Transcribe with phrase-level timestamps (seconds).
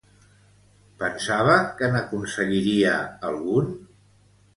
[1.01, 2.95] Pensava que n'aconseguiria
[3.33, 3.69] algun?